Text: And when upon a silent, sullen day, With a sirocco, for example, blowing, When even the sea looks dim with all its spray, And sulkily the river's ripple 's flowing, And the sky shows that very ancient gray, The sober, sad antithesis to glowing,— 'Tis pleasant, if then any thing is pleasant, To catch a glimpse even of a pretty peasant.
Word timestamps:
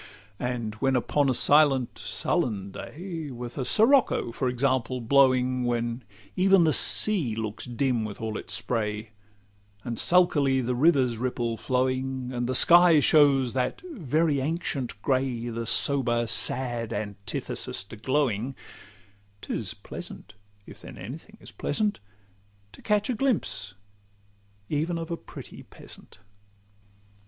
And 0.39 0.73
when 0.81 0.95
upon 0.95 1.29
a 1.29 1.33
silent, 1.35 1.99
sullen 1.99 2.71
day, 2.71 3.29
With 3.29 3.55
a 3.55 3.63
sirocco, 3.63 4.31
for 4.31 4.47
example, 4.49 4.99
blowing, 4.99 5.63
When 5.63 6.03
even 6.35 6.63
the 6.63 6.73
sea 6.73 7.35
looks 7.35 7.65
dim 7.65 8.03
with 8.03 8.19
all 8.19 8.35
its 8.35 8.51
spray, 8.55 9.11
And 9.83 9.99
sulkily 9.99 10.59
the 10.59 10.73
river's 10.73 11.17
ripple 11.19 11.55
's 11.55 11.61
flowing, 11.61 12.31
And 12.33 12.49
the 12.49 12.55
sky 12.55 12.99
shows 12.99 13.53
that 13.53 13.83
very 13.91 14.39
ancient 14.41 14.99
gray, 15.03 15.49
The 15.49 15.67
sober, 15.67 16.25
sad 16.25 16.91
antithesis 16.93 17.83
to 17.83 17.95
glowing,— 17.95 18.55
'Tis 19.41 19.75
pleasant, 19.75 20.33
if 20.65 20.81
then 20.81 20.97
any 20.97 21.19
thing 21.19 21.37
is 21.39 21.51
pleasant, 21.51 21.99
To 22.71 22.81
catch 22.81 23.07
a 23.11 23.13
glimpse 23.13 23.75
even 24.67 24.97
of 24.97 25.11
a 25.11 25.15
pretty 25.17 25.61
peasant. 25.61 26.17